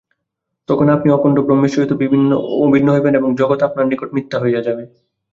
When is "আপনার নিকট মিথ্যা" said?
3.67-4.37